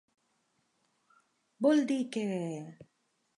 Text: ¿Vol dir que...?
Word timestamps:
¿Vol 1.61 1.77
dir 1.89 2.01
que...? 2.13 2.23